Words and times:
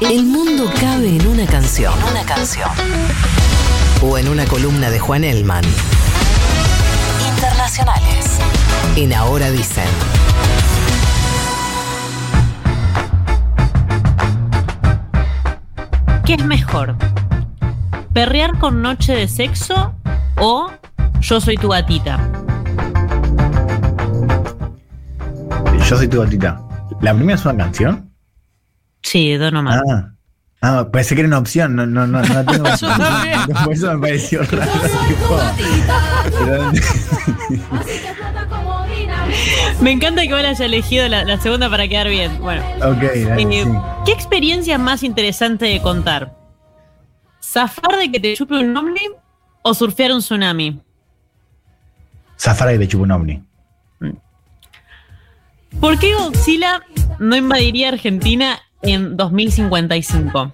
El 0.00 0.24
mundo 0.24 0.64
cabe 0.80 1.16
en 1.16 1.26
una 1.26 1.44
canción. 1.44 1.92
Una 2.10 2.24
canción. 2.24 2.70
O 4.02 4.16
en 4.16 4.28
una 4.28 4.46
columna 4.46 4.88
de 4.88 4.98
Juan 4.98 5.24
Elman. 5.24 5.62
Internacionales. 7.28 8.38
En 8.96 9.12
Ahora 9.12 9.50
Dicen. 9.50 9.84
¿Qué 16.24 16.34
es 16.34 16.46
mejor? 16.46 16.96
¿Perrear 18.14 18.58
con 18.58 18.80
noche 18.80 19.12
de 19.12 19.28
sexo 19.28 19.94
o 20.38 20.70
yo 21.20 21.40
soy 21.42 21.58
tu 21.58 21.68
gatita? 21.68 22.18
Yo 25.86 25.96
soy 25.98 26.08
tu 26.08 26.20
gatita. 26.22 26.58
¿La 27.02 27.12
primera 27.12 27.38
es 27.38 27.44
una 27.44 27.64
canción? 27.64 28.09
Sí, 29.02 29.34
Don 29.36 29.56
Omar. 29.56 29.82
Ah. 29.90 30.10
Ah, 30.62 30.86
pensé 30.92 31.14
que 31.14 31.22
era 31.22 31.28
una 31.28 31.38
opción, 31.38 31.74
no, 31.74 31.86
no, 31.86 32.06
no, 32.06 32.20
no 32.20 32.44
tengo 32.44 32.64
Por 33.64 33.72
eso 33.72 33.94
me 33.94 34.00
pareció 34.08 34.42
raro. 34.42 34.70
Me 39.80 39.92
encanta 39.92 40.22
que 40.22 40.34
vos 40.34 40.44
haya 40.44 40.64
elegido 40.66 41.08
la, 41.08 41.24
la 41.24 41.40
segunda 41.40 41.70
para 41.70 41.88
quedar 41.88 42.08
bien. 42.08 42.38
Bueno. 42.40 42.62
Ok, 42.78 43.00
dale, 43.00 43.42
Eh, 43.42 43.64
sí. 43.64 43.70
¿Qué 44.04 44.12
experiencia 44.12 44.74
es 44.74 44.80
más 44.80 45.02
interesante 45.02 45.64
de 45.66 45.80
contar? 45.80 46.36
¿Zafar 47.42 47.96
de 47.98 48.12
que 48.12 48.20
te 48.20 48.34
chupe 48.36 48.54
un 48.58 48.76
ovni 48.76 49.00
o 49.62 49.72
surfear 49.72 50.12
un 50.12 50.20
tsunami? 50.20 50.78
Zafar 52.38 52.76
de 52.76 52.86
chupa 52.88 53.04
un 53.04 53.10
ovni. 53.12 53.42
¿Por 55.80 55.98
qué 55.98 56.14
Godzilla 56.14 56.82
no 57.18 57.36
invadiría 57.36 57.88
Argentina 57.88 58.58
en 58.82 59.16
2055? 59.16 60.52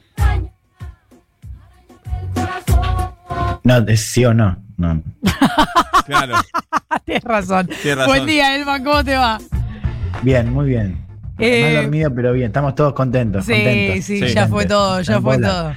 No, 3.65 3.77
es 3.89 4.01
sí 4.01 4.25
o 4.25 4.35
no. 4.35 4.57
No. 4.77 5.03
Claro. 6.07 6.35
Tienes 7.05 7.25
razón. 7.25 7.67
Tienes 7.83 7.97
razón. 7.99 8.15
Buen 8.15 8.27
día, 8.27 8.55
Elman, 8.55 8.85
¿cómo 8.85 9.03
te 9.03 9.17
va? 9.17 9.39
Bien, 10.23 10.53
muy 10.53 10.67
bien. 10.67 11.05
Eh, 11.37 11.63
Mal 11.75 11.83
dormido, 11.83 12.15
pero 12.15 12.33
bien. 12.33 12.47
Estamos 12.47 12.77
todos 12.77 12.93
contentos. 12.95 13.45
Sí, 13.45 13.53
contentos. 13.53 14.05
sí, 14.05 14.21
Sí. 14.21 14.33
ya 14.33 14.47
fue 14.47 14.67
todo, 14.67 15.01
ya 15.01 15.21
fue 15.21 15.35
bola. 15.37 15.49
todo. 15.49 15.73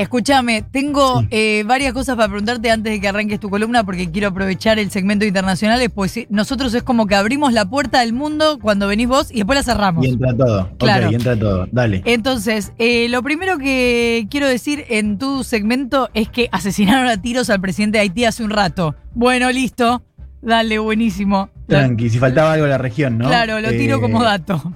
Escúchame, 0.00 0.62
tengo 0.62 1.20
Sí. 1.20 1.28
eh, 1.30 1.64
varias 1.66 1.92
cosas 1.92 2.16
para 2.16 2.28
preguntarte 2.28 2.70
antes 2.70 2.92
de 2.92 3.00
que 3.00 3.08
arranques 3.08 3.38
tu 3.38 3.50
columna 3.50 3.84
porque 3.84 4.10
quiero 4.10 4.28
aprovechar 4.28 4.78
el 4.78 4.90
segmento 4.90 5.24
internacional. 5.26 5.80
Pues 5.90 6.18
nosotros 6.30 6.72
es 6.74 6.82
como 6.82 7.06
que 7.06 7.14
abrimos 7.14 7.52
la 7.52 7.66
puerta 7.68 8.00
del 8.00 8.12
mundo 8.12 8.58
cuando 8.60 8.86
venís 8.86 9.08
vos 9.08 9.30
y 9.30 9.36
después 9.36 9.58
la 9.58 9.62
cerramos. 9.62 10.06
Y 10.06 10.10
entra 10.10 10.34
todo. 10.34 10.70
Claro. 10.78 11.06
Ok, 11.06 11.12
y 11.12 11.14
entra 11.16 11.36
todo. 11.38 11.68
Dale. 11.70 12.02
Entonces, 12.06 12.72
eh, 12.78 13.08
lo 13.10 13.22
primero 13.22 13.58
que 13.58 14.26
quiero 14.30 14.48
decir 14.48 14.84
en 14.88 15.18
tu 15.18 15.44
segmento 15.44 16.08
es 16.14 16.28
que 16.28 16.48
asesinaron 16.50 17.06
a 17.08 17.20
tiros 17.20 17.50
al 17.50 17.60
presidente 17.60 17.98
de 17.98 18.02
Haití 18.02 18.24
hace 18.24 18.42
un 18.42 18.50
rato. 18.50 18.94
Bueno, 19.14 19.50
listo. 19.52 20.02
Dale, 20.42 20.78
buenísimo. 20.78 21.50
Tranqui, 21.66 22.08
si 22.08 22.18
faltaba 22.18 22.54
algo 22.54 22.64
en 22.64 22.70
la 22.70 22.78
región, 22.78 23.18
¿no? 23.18 23.28
Claro, 23.28 23.60
lo 23.60 23.68
tiro 23.70 23.98
Eh, 23.98 24.00
como 24.00 24.22
dato. 24.22 24.72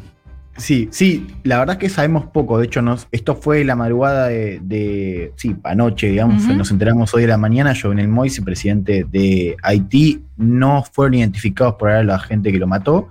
Sí, 0.56 0.88
sí, 0.92 1.27
la 1.42 1.58
verdad 1.58 1.74
es 1.74 1.80
que 1.80 1.88
sabemos 1.88 2.27
poco. 2.27 2.58
De 2.58 2.66
hecho, 2.66 2.80
nos, 2.80 3.08
esto 3.10 3.34
fue 3.34 3.64
la 3.64 3.74
madrugada 3.74 4.28
de, 4.28 4.61
de- 4.62 5.33
sí, 5.36 5.56
anoche, 5.64 6.08
digamos, 6.08 6.44
nos 6.56 6.70
enteramos 6.70 7.12
hoy 7.12 7.22
de 7.22 7.28
la 7.28 7.36
mañana. 7.38 7.74
Jovenel 7.80 8.06
Moise, 8.08 8.41
presidente 8.42 9.05
de 9.11 9.56
Haití, 9.62 10.22
no 10.36 10.84
fueron 10.84 11.14
identificados 11.14 11.74
por 11.74 11.91
ahora 11.91 12.05
la 12.05 12.19
gente 12.20 12.52
que 12.52 12.58
lo 12.58 12.69
mató. 12.69 13.08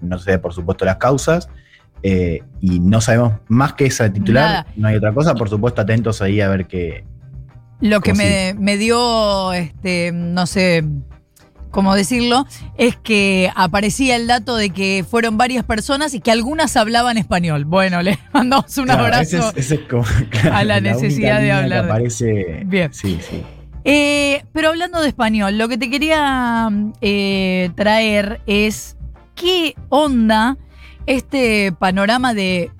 No 0.00 0.18
se 0.18 0.24
sabe, 0.26 0.38
por 0.38 0.54
supuesto, 0.54 0.84
las 0.86 0.96
causas. 0.96 1.48
eh, 2.02 2.42
y 2.62 2.80
no 2.80 3.02
sabemos 3.02 3.34
más 3.48 3.74
que 3.74 3.84
esa 3.84 4.10
titular. 4.10 4.48
Nada. 4.48 4.66
No 4.74 4.88
hay 4.88 4.96
otra 4.96 5.12
cosa. 5.12 5.34
Por 5.34 5.50
supuesto, 5.50 5.82
atentos 5.82 6.22
ahí 6.22 6.40
a 6.40 6.48
ver 6.48 6.66
qué. 6.66 7.04
Lo 7.82 8.00
que 8.00 8.12
¿Cómo 8.12 8.22
me, 8.22 8.54
me 8.58 8.76
dio, 8.78 9.52
este, 9.52 10.12
no 10.12 10.46
sé 10.46 10.82
cómo 11.70 11.94
decirlo, 11.94 12.46
es 12.76 12.96
que 12.96 13.50
aparecía 13.54 14.16
el 14.16 14.26
dato 14.26 14.56
de 14.56 14.70
que 14.70 15.04
fueron 15.08 15.38
varias 15.38 15.64
personas 15.64 16.14
y 16.14 16.20
que 16.20 16.30
algunas 16.30 16.76
hablaban 16.76 17.16
español. 17.18 17.64
Bueno, 17.64 18.02
le 18.02 18.18
mandamos 18.32 18.76
un 18.78 18.84
Claro, 18.86 19.04
abrazo. 19.04 19.22
ese 19.22 19.38
es- 19.38 19.56
ese 19.66 19.74
es 19.76 19.80
como, 19.88 20.04
claro, 20.30 20.56
a 20.56 20.64
la 20.64 20.80
necesidad 20.80 21.40
de 21.40 21.52
hablar 21.52 21.84
de- 21.84 21.90
Aparece, 21.90 22.62
Bien. 22.66 22.92
Sí, 22.92 23.18
sí. 23.28 23.42
Eh, 23.84 24.44
pero 24.52 24.68
hablando 24.68 25.00
de 25.00 25.08
español, 25.08 25.56
lo 25.56 25.66
que 25.68 25.78
te 25.78 25.88
quería 25.88 26.68
eh, 27.00 27.70
traer 27.76 28.42
es 28.46 28.96
qué 29.34 29.74
onda 29.88 30.58
este 31.06 31.72
panorama 31.78 32.34
de, 32.34 32.70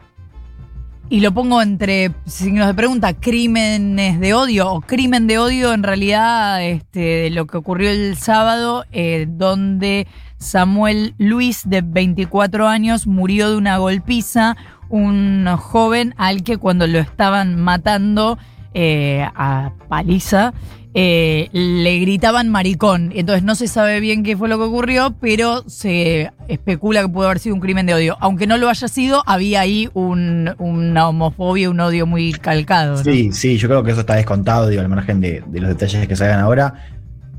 y 1.11 1.21
lo 1.21 1.33
pongo 1.33 1.61
entre 1.61 2.13
signos 2.25 2.69
de 2.69 2.75
pregunta, 2.75 3.15
crímenes 3.15 4.21
de 4.21 4.33
odio 4.33 4.73
o 4.73 4.81
crimen 4.81 5.27
de 5.27 5.39
odio 5.39 5.73
en 5.73 5.83
realidad 5.83 6.65
este, 6.65 7.31
lo 7.31 7.49
que 7.49 7.57
ocurrió 7.57 7.91
el 7.91 8.17
sábado, 8.17 8.85
eh, 8.93 9.27
donde 9.29 10.07
Samuel 10.39 11.15
Luis, 11.19 11.69
de 11.69 11.83
24 11.83 12.69
años, 12.69 13.09
murió 13.09 13.51
de 13.51 13.57
una 13.57 13.79
golpiza, 13.79 14.57
un 14.89 15.49
joven 15.59 16.15
al 16.17 16.45
que 16.45 16.59
cuando 16.59 16.87
lo 16.87 17.01
estaban 17.01 17.61
matando 17.61 18.39
eh, 18.75 19.27
a 19.35 19.73
paliza, 19.89 20.53
eh, 20.93 21.49
le 21.53 21.99
gritaban 22.01 22.49
maricón. 22.49 23.13
Entonces 23.15 23.45
no 23.45 23.55
se 23.55 23.69
sabe 23.69 24.01
bien 24.01 24.25
qué 24.25 24.37
fue 24.37 24.49
lo 24.49 24.59
que 24.59 24.65
ocurrió, 24.65 25.15
pero 25.21 25.63
se 25.69 26.33
especula 26.49 27.03
que 27.03 27.09
pudo 27.09 27.27
haber 27.27 27.39
sido 27.39 27.55
un 27.55 27.61
crimen 27.61 27.87
de 27.87 27.95
odio. 27.95 28.17
Aunque 28.21 28.47
no 28.47 28.57
lo 28.57 28.69
haya 28.69 28.89
sido, 28.89 29.23
había 29.27 29.61
ahí 29.61 29.89
un- 29.95 30.55
una 30.59 31.09
homofobia, 31.09 31.71
un 31.71 31.81
odio 31.81 32.07
muy 32.07 32.33
calcado. 32.33 32.97
Sí, 32.97 33.31
sí, 33.33 33.57
yo 33.57 33.69
creo 33.69 33.85
que 33.85 33.93
eso 33.93 34.01
está 34.01 34.17
descontado, 34.17 34.69
digo, 34.69 34.83
al 34.83 34.89
margen 34.89 35.21
de, 35.21 35.45
los 35.53 35.69
detalles 35.69 36.09
que 36.09 36.17
se 36.17 36.25
hagan 36.25 36.41
ahora. 36.41 36.75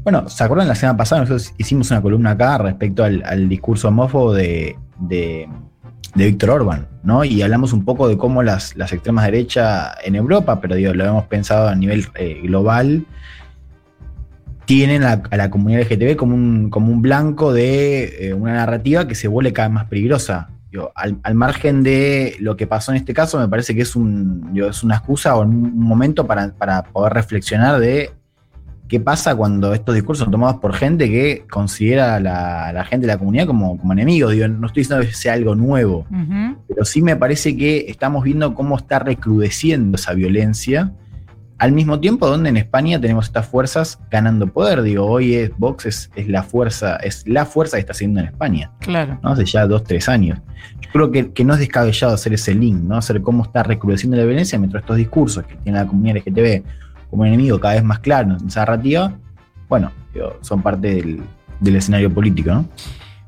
Bueno, 0.03 0.29
¿se 0.29 0.43
acuerdan 0.43 0.67
la 0.67 0.75
semana 0.75 0.97
pasada? 0.97 1.21
Nosotros 1.21 1.53
hicimos 1.57 1.91
una 1.91 2.01
columna 2.01 2.31
acá 2.31 2.57
respecto 2.57 3.03
al, 3.03 3.49
discurso 3.49 3.89
homófobo 3.89 4.33
de, 4.33 4.77
de 6.15 6.25
Víctor 6.25 6.49
Orban, 6.49 6.87
¿no? 7.03 7.23
Y 7.23 7.41
hablamos 7.41 7.73
un 7.73 7.85
poco 7.85 8.07
de 8.07 8.17
cómo 8.17 8.43
las, 8.43 8.75
las 8.75 8.91
extremas 8.91 9.25
derechas 9.25 9.93
en 10.03 10.15
Europa, 10.15 10.59
pero 10.59 10.75
digo, 10.75 10.93
lo 10.93 11.05
hemos 11.05 11.25
pensado 11.25 11.69
a 11.69 11.75
nivel 11.75 12.07
eh, 12.15 12.41
global, 12.43 13.05
tienen 14.65 15.03
a, 15.03 15.21
la 15.31 15.49
comunidad 15.49 15.81
LGTB 15.81 16.15
como 16.15 16.35
un, 16.35 16.69
como 16.69 16.91
un 16.91 17.01
blanco 17.01 17.53
de 17.53 18.27
eh, 18.27 18.33
una 18.33 18.53
narrativa 18.53 19.07
que 19.07 19.15
se 19.15 19.27
vuelve 19.27 19.53
cada 19.53 19.67
vez 19.67 19.75
más 19.75 19.85
peligrosa. 19.85 20.49
Al, 20.95 21.19
al 21.23 21.35
margen 21.35 21.83
de 21.83 22.37
lo 22.39 22.55
que 22.55 22.65
pasó 22.65 22.91
en 22.91 22.97
este 22.97 23.13
caso, 23.13 23.37
me 23.37 23.49
parece 23.49 23.75
que 23.75 23.81
es, 23.81 23.93
un, 23.97 24.53
es 24.55 24.83
una 24.83 24.95
excusa 24.95 25.35
o 25.35 25.41
un 25.41 25.77
momento 25.77 26.25
para, 26.25 26.53
para 26.53 26.83
poder 26.83 27.11
reflexionar 27.11 27.81
de 27.81 28.11
qué 28.91 28.99
pasa 28.99 29.33
cuando 29.33 29.73
estos 29.73 29.95
discursos 29.95 30.25
son 30.25 30.31
tomados 30.33 30.57
por 30.57 30.73
gente 30.73 31.09
que 31.09 31.45
considera 31.49 32.15
a 32.15 32.19
la, 32.19 32.67
a 32.67 32.73
la 32.73 32.83
gente 32.83 33.07
de 33.07 33.13
la 33.13 33.17
comunidad 33.17 33.47
como, 33.47 33.77
como 33.77 33.93
enemigos. 33.93 34.33
Digo, 34.33 34.49
no 34.49 34.67
estoy 34.67 34.81
diciendo 34.81 35.05
que 35.05 35.13
sea 35.13 35.31
algo 35.31 35.55
nuevo, 35.55 36.05
pero 36.67 36.83
sí 36.83 37.01
me 37.01 37.15
parece 37.15 37.55
que 37.55 37.85
estamos 37.87 38.25
viendo 38.25 38.53
cómo 38.53 38.75
está 38.75 38.99
recrudeciendo 38.99 39.95
esa 39.95 40.13
violencia. 40.13 40.91
Al 41.57 41.71
mismo 41.71 42.01
tiempo, 42.01 42.27
donde 42.27 42.49
en 42.49 42.57
España 42.57 42.99
tenemos 42.99 43.27
estas 43.27 43.47
fuerzas 43.47 43.97
ganando 44.09 44.47
poder. 44.47 44.81
Digo, 44.81 45.05
hoy 45.05 45.35
es, 45.35 45.51
Vox 45.57 45.85
es, 45.85 46.11
es 46.17 46.27
la 46.27 46.43
fuerza, 46.43 46.97
es 46.97 47.25
la 47.25 47.45
fuerza 47.45 47.77
que 47.77 47.81
está 47.81 47.93
haciendo 47.93 48.19
en 48.19 48.25
España. 48.25 48.71
Claro. 48.79 49.19
¿no? 49.23 49.29
Hace 49.29 49.45
ya 49.45 49.67
dos, 49.67 49.85
tres 49.85 50.09
años. 50.09 50.37
Yo 50.81 50.89
creo 50.91 51.11
que, 51.11 51.31
que 51.31 51.45
no 51.45 51.53
es 51.53 51.59
descabellado 51.59 52.13
hacer 52.13 52.33
ese 52.33 52.53
link, 52.53 52.81
¿no? 52.81 52.97
Hacer 52.97 53.21
cómo 53.21 53.43
está 53.43 53.63
recrudeciendo 53.63 54.17
la 54.17 54.25
violencia 54.25 54.59
mientras 54.59 54.83
estos 54.83 54.97
discursos 54.97 55.45
que 55.45 55.55
tiene 55.55 55.79
la 55.79 55.87
comunidad 55.87 56.17
LGTB 56.17 56.63
como 57.11 57.21
un 57.21 57.27
enemigo 57.27 57.59
cada 57.59 57.75
vez 57.75 57.83
más 57.83 57.99
claro 57.99 58.37
en 58.39 58.47
esa 58.47 58.61
narrativa, 58.61 59.13
bueno, 59.69 59.91
digo, 60.13 60.37
son 60.41 60.63
parte 60.63 60.95
del, 60.95 61.21
del 61.59 61.75
escenario 61.75 62.11
político, 62.11 62.51
¿no? 62.51 62.65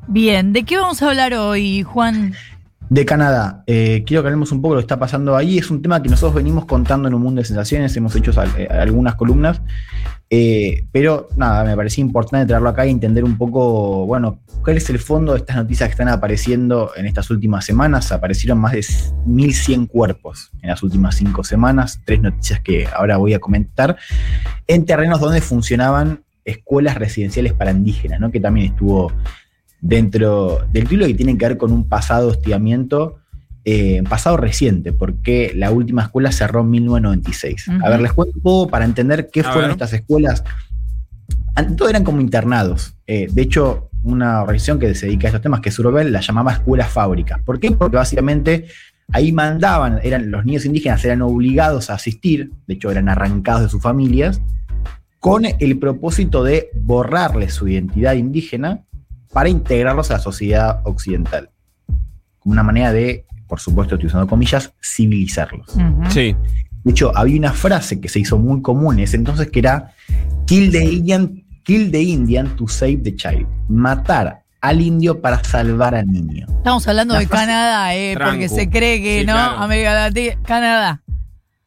Bien, 0.08 0.52
¿de 0.52 0.64
qué 0.64 0.78
vamos 0.78 1.02
a 1.02 1.10
hablar 1.10 1.34
hoy, 1.36 1.84
Juan? 1.84 2.34
De 2.90 3.06
Canadá, 3.06 3.64
eh, 3.66 4.04
quiero 4.06 4.22
que 4.22 4.28
hablemos 4.28 4.52
un 4.52 4.62
poco 4.62 4.74
de 4.74 4.78
lo 4.78 4.82
que 4.82 4.86
está 4.86 5.00
pasando 5.00 5.36
ahí. 5.36 5.58
Es 5.58 5.72
un 5.72 5.82
tema 5.82 6.04
que 6.04 6.10
nosotros 6.10 6.36
venimos 6.36 6.66
contando 6.66 7.08
en 7.08 7.14
un 7.14 7.22
mundo 7.22 7.40
de 7.40 7.46
sensaciones, 7.46 7.96
hemos 7.96 8.16
hecho 8.16 8.32
eh, 8.58 8.68
algunas 8.70 9.16
columnas, 9.16 9.62
eh, 10.36 10.88
pero 10.92 11.30
nada, 11.38 11.64
me 11.64 11.76
parecía 11.76 12.02
importante 12.02 12.48
traerlo 12.48 12.68
acá 12.68 12.88
y 12.88 12.90
entender 12.90 13.24
un 13.24 13.38
poco, 13.38 14.08
bueno, 14.08 14.40
cuál 14.64 14.78
es 14.78 14.90
el 14.90 14.98
fondo 14.98 15.34
de 15.34 15.38
estas 15.38 15.58
noticias 15.58 15.88
que 15.88 15.92
están 15.92 16.08
apareciendo 16.08 16.90
en 16.96 17.06
estas 17.06 17.30
últimas 17.30 17.64
semanas. 17.66 18.12
Aparecieron 18.12 18.58
más 18.58 18.72
de 18.72 18.80
1.100 18.80 19.88
cuerpos 19.88 20.50
en 20.64 20.72
las 20.72 20.82
últimas 20.82 21.18
cinco 21.18 21.44
semanas, 21.44 22.02
tres 22.04 22.20
noticias 22.20 22.60
que 22.62 22.88
ahora 22.88 23.18
voy 23.18 23.36
a 23.36 23.40
comentar, 23.40 23.96
en 24.66 24.88
terrenos 24.88 25.20
donde 25.20 25.40
funcionaban 25.40 26.24
escuelas 26.44 26.96
residenciales 26.96 27.54
para 27.54 27.70
indígenas, 27.70 28.20
¿no? 28.20 28.32
que 28.32 28.40
también 28.40 28.72
estuvo 28.72 29.12
dentro 29.82 30.66
del 30.72 30.86
título 30.86 31.06
que 31.06 31.14
tiene 31.14 31.38
que 31.38 31.48
ver 31.48 31.58
con 31.58 31.72
un 31.72 31.88
pasado 31.88 32.30
hostigamiento, 32.30 33.20
eh, 33.66 34.04
pasado 34.10 34.38
reciente, 34.38 34.92
porque 34.92 35.54
la 35.56 35.72
última 35.72 36.04
escuela 36.04 36.32
cerró 36.32 36.62
en 36.62 36.72
1996. 36.72 37.68
Ujú. 37.68 37.86
A 37.86 37.90
ver, 37.90 38.02
les 38.02 38.14
cuento 38.14 38.38
un 38.38 38.44
poco 38.44 38.70
para 38.70 38.86
entender 38.86 39.30
qué 39.32 39.42
A 39.42 39.44
fueron 39.46 39.64
ver. 39.64 39.72
estas 39.72 39.94
escuelas. 39.94 40.44
Ante 41.56 41.76
todo 41.76 41.90
eran 41.90 42.04
como 42.04 42.20
internados. 42.20 42.96
Eh, 43.08 43.28
de 43.32 43.42
hecho, 43.42 43.90
una 44.04 44.42
organización 44.42 44.80
que 44.80 44.94
se 44.96 45.06
dedica 45.06 45.28
a 45.28 45.30
estos 45.30 45.42
temas, 45.42 45.62
que 45.62 45.70
es 45.70 45.80
Urbel, 45.80 46.12
la 46.12 46.20
llamaba 46.20 46.52
escuelas 46.52 46.90
fábricas. 46.90 47.42
¿Por 47.44 47.60
qué? 47.60 47.72
Porque 47.72 47.96
básicamente 47.96 48.68
ahí 49.12 49.32
mandaban, 49.32 50.00
eran, 50.04 50.32
los 50.32 50.46
niños 50.46 50.66
indígenas 50.66 51.04
eran 51.06 51.22
obligados 51.22 51.90
a 51.90 51.96
asistir, 51.96 52.52
de 52.68 52.74
hecho 52.74 52.92
eran 52.92 53.10
arrancados 53.10 53.64
de 53.64 53.70
sus 53.70 53.82
familias, 53.82 54.42
con 55.20 55.46
el 55.46 55.80
propósito 55.80 56.44
de 56.44 56.70
borrarles 56.76 57.54
su 57.54 57.68
identidad 57.68 58.14
indígena 58.14 58.84
para 59.32 59.50
integrarlos 59.50 60.12
a 60.12 60.16
la 60.16 60.20
sociedad 60.20 60.82
occidental. 60.84 61.50
Como 62.40 62.52
una 62.54 62.64
manera 62.64 62.92
de, 62.92 63.26
por 63.48 63.60
supuesto, 63.60 63.96
estoy 63.96 64.08
usando 64.08 64.28
comillas, 64.28 64.72
civilizarlos. 64.82 65.68
Sí. 66.10 66.36
De 66.84 66.92
hecho, 66.92 67.16
había 67.16 67.38
una 67.38 67.54
frase 67.54 68.02
que 68.02 68.10
se 68.10 68.20
hizo 68.20 68.38
muy 68.38 68.62
común 68.62 68.96
en 68.98 69.04
ese 69.06 69.16
entonces 69.18 69.50
que 69.50 69.60
era 69.60 69.92
kill 70.46 70.72
the 70.72 70.84
Indian, 70.84 71.44
kill 71.64 71.92
the 71.92 72.02
Indian 72.02 72.56
to 72.58 72.68
save 72.68 72.98
the 73.04 73.16
child. 73.16 73.48
Matar 73.70 74.44
al 74.60 74.82
indio 74.82 75.20
para 75.22 75.44
salvar 75.44 75.96
al 75.96 76.08
niño. 76.08 76.46
Estamos 76.50 76.88
hablando 76.88 77.14
La 77.14 77.20
de 77.22 77.28
frase- 77.28 77.46
Canadá, 77.46 77.96
eh, 77.96 78.18
porque 78.22 78.50
se 78.50 78.70
cree 78.70 79.02
que 79.02 79.20
Sí, 79.22 79.26
no, 79.26 79.34
claro. 79.34 79.58
América 79.60 79.94
Latina, 79.94 80.36
Canadá. 80.46 81.02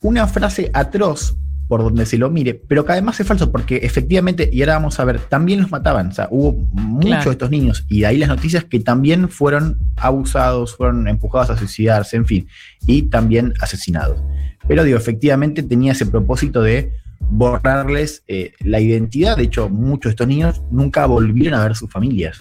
Una 0.00 0.26
frase 0.26 0.70
atroz 0.72 1.36
por 1.68 1.82
donde 1.82 2.06
se 2.06 2.16
lo 2.18 2.30
mire, 2.30 2.54
pero 2.54 2.84
que 2.84 2.92
además 2.92 3.18
es 3.18 3.26
falso 3.26 3.50
porque 3.50 3.76
efectivamente, 3.78 4.48
y 4.52 4.62
ahora 4.62 4.74
vamos 4.74 5.00
a 5.00 5.04
ver, 5.04 5.18
también 5.20 5.60
los 5.60 5.70
mataban. 5.70 6.08
O 6.08 6.12
sea, 6.12 6.28
hubo 6.30 6.52
muchos 6.72 7.06
Claro. 7.10 7.24
de 7.24 7.30
estos 7.32 7.50
niños 7.50 7.84
y 7.88 8.00
de 8.00 8.06
ahí 8.06 8.18
las 8.18 8.28
noticias 8.28 8.64
que 8.64 8.80
también 8.80 9.28
fueron 9.28 9.78
abusados, 9.96 10.76
fueron 10.76 11.08
empujados 11.08 11.50
a 11.50 11.56
suicidarse, 11.58 12.16
en 12.16 12.26
fin, 12.26 12.48
y 12.86 13.02
también 13.02 13.52
asesinados. 13.60 14.22
Pero 14.68 14.84
digo, 14.84 14.96
efectivamente 14.98 15.62
tenía 15.62 15.92
ese 15.92 16.06
propósito 16.06 16.62
de 16.62 16.92
borrarles 17.20 18.22
eh, 18.28 18.52
la 18.60 18.80
identidad. 18.80 19.36
De 19.36 19.44
hecho, 19.44 19.68
muchos 19.68 20.10
de 20.10 20.10
estos 20.10 20.28
niños 20.28 20.62
nunca 20.70 21.06
volvieron 21.06 21.58
a 21.58 21.62
ver 21.64 21.74
sus 21.74 21.90
familias. 21.90 22.40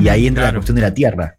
Y 0.00 0.08
ahí 0.08 0.26
entra 0.26 0.44
la 0.44 0.52
cuestión 0.52 0.76
de 0.76 0.82
la 0.82 0.94
tierra. 0.94 1.36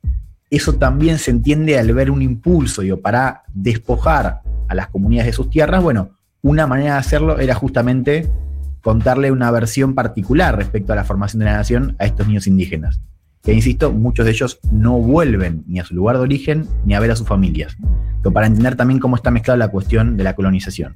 Eso 0.49 0.73
también 0.73 1.19
se 1.19 1.29
entiende 1.29 1.77
al 1.77 1.93
ver 1.93 2.09
un 2.09 2.21
impulso, 2.23 2.81
digo, 2.81 2.99
para 2.99 3.43
despojar 3.53 4.41
a 4.67 4.75
las 4.75 4.87
comunidades 4.87 5.27
de 5.27 5.33
sus 5.33 5.49
tierras. 5.49 5.83
Bueno, 5.83 6.09
una 6.41 6.67
manera 6.67 6.93
de 6.93 6.99
hacerlo 6.99 7.39
era 7.39 7.55
justamente 7.55 8.29
contarle 8.81 9.31
una 9.31 9.51
versión 9.51 9.93
particular 9.93 10.55
respecto 10.55 10.93
a 10.93 10.95
la 10.95 11.03
formación 11.03 11.39
de 11.39 11.45
la 11.45 11.57
nación 11.57 11.95
a 11.99 12.05
estos 12.05 12.27
niños 12.27 12.47
indígenas. 12.47 13.01
Que, 13.43 13.53
insisto, 13.53 13.91
muchos 13.91 14.25
de 14.25 14.31
ellos 14.31 14.59
no 14.71 14.99
vuelven 14.99 15.63
ni 15.67 15.79
a 15.79 15.85
su 15.85 15.95
lugar 15.95 16.17
de 16.17 16.23
origen 16.23 16.67
ni 16.85 16.93
a 16.93 16.99
ver 16.99 17.11
a 17.11 17.15
sus 17.15 17.27
familias. 17.27 17.75
Pero 18.21 18.33
para 18.33 18.47
entender 18.47 18.75
también 18.75 18.99
cómo 18.99 19.15
está 19.15 19.31
mezclada 19.31 19.57
la 19.57 19.69
cuestión 19.69 20.17
de 20.17 20.23
la 20.23 20.35
colonización. 20.35 20.95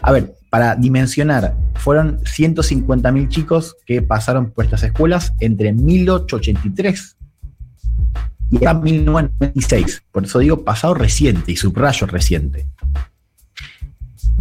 A 0.00 0.12
ver, 0.12 0.34
para 0.50 0.76
dimensionar, 0.76 1.56
fueron 1.74 2.18
150.000 2.20 3.28
chicos 3.28 3.76
que 3.86 4.02
pasaron 4.02 4.52
por 4.52 4.64
estas 4.64 4.84
escuelas 4.84 5.34
entre 5.40 5.72
1883 5.72 7.16
y 8.50 8.56
hasta 8.56 8.74
1996. 8.74 10.04
Por 10.12 10.24
eso 10.24 10.38
digo 10.38 10.64
pasado 10.64 10.94
reciente 10.94 11.50
y 11.50 11.56
subrayo 11.56 12.06
reciente. 12.06 12.66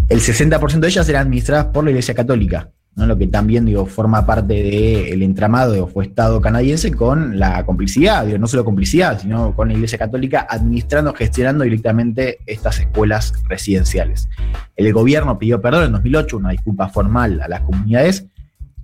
El 0.10 0.20
60% 0.20 0.80
de 0.80 0.88
ellas 0.88 1.10
eran 1.10 1.24
administradas 1.24 1.68
por 1.68 1.84
la 1.84 1.92
Iglesia 1.92 2.14
Católica, 2.14 2.70
¿no? 2.96 3.06
lo 3.06 3.18
que 3.18 3.28
también 3.28 3.66
digo, 3.66 3.86
forma 3.86 4.26
parte 4.26 4.54
del 4.54 5.24
entramado 5.24 5.74
digo, 5.74 5.88
fue 5.88 6.06
Estado 6.06 6.42
canadiense 6.42 6.92
con 6.92 7.40
la 7.40 7.66
complicidad, 7.66 8.26
digo, 8.26 8.38
no 8.38 8.48
solo 8.48 8.66
complicidad, 8.66 9.20
sino 9.20 9.56
con 9.56 9.70
la 9.70 9.74
Iglesia 9.74 9.98
Católica 9.98 10.46
administrando, 10.50 11.14
gestionando 11.14 11.64
directamente 11.64 12.40
estas 12.46 12.80
escuelas 12.80 13.34
residenciales. 13.48 14.28
El 14.76 14.92
gobierno 14.94 15.40
pidió 15.40 15.62
perdón 15.62 15.86
en 15.86 15.92
2008, 15.94 16.38
una 16.38 16.52
disculpa 16.52 16.90
formal 16.90 17.42
a 17.42 17.48
las 17.48 17.62
comunidades. 17.62 18.28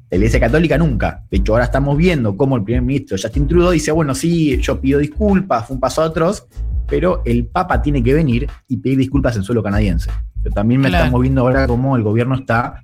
La 0.10 0.18
Iglesia 0.18 0.40
Católica 0.40 0.78
nunca. 0.78 1.24
De 1.30 1.38
hecho, 1.38 1.52
ahora 1.52 1.66
estamos 1.66 1.96
viendo 1.96 2.36
cómo 2.36 2.56
el 2.56 2.64
primer 2.64 2.82
ministro 2.82 3.18
Justin 3.22 3.48
Trudeau 3.48 3.72
dice, 3.72 3.92
bueno, 3.92 4.16
sí, 4.16 4.58
yo 4.58 4.82
pido 4.82 5.00
disculpas, 5.00 5.68
fue 5.68 5.76
un 5.76 5.80
paso 5.80 6.02
atroz, 6.02 6.48
pero 6.90 7.22
el 7.26 7.46
Papa 7.46 7.82
tiene 7.82 8.04
que 8.04 8.14
venir 8.14 8.48
y 8.68 8.78
pedir 8.78 8.98
disculpas 8.98 9.36
en 9.36 9.44
suelo 9.44 9.62
canadiense. 9.64 10.10
Pero 10.42 10.56
también 10.56 10.82
me 10.82 10.88
Claro. 10.90 11.06
estamos 11.06 11.22
viendo 11.22 11.42
ahora 11.42 11.68
cómo 11.68 11.96
el 11.98 12.04
gobierno 12.04 12.36
está 12.36 12.82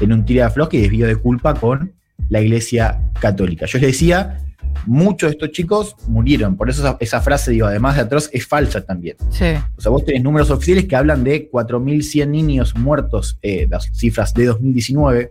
en 0.00 0.12
un 0.12 0.24
tira 0.24 0.42
de 0.44 0.48
afloje 0.48 0.76
y 0.76 0.80
desvío 0.82 1.06
de 1.06 1.16
culpa 1.16 1.54
con 1.54 1.92
la 2.28 2.40
Iglesia 2.40 3.00
Católica. 3.20 3.66
Yo 3.66 3.78
les 3.78 3.92
decía, 3.92 4.40
muchos 4.86 5.28
de 5.28 5.32
estos 5.34 5.50
chicos 5.52 5.94
murieron. 6.08 6.56
Por 6.56 6.68
eso 6.68 6.80
esa, 6.82 6.96
esa 6.98 7.20
frase, 7.20 7.52
digo, 7.52 7.66
además 7.66 7.94
de 7.94 8.02
atroz, 8.02 8.28
es 8.32 8.46
falsa 8.46 8.84
también. 8.84 9.16
Sí. 9.30 9.44
O 9.76 9.80
sea, 9.80 9.90
vos 9.90 10.04
tenés 10.04 10.22
números 10.22 10.50
oficiales 10.50 10.86
que 10.86 10.96
hablan 10.96 11.22
de 11.22 11.48
4.100 11.50 12.28
niños 12.28 12.74
muertos, 12.76 13.38
eh, 13.42 13.66
las 13.70 13.88
cifras 13.92 14.34
de 14.34 14.46
2019. 14.46 15.30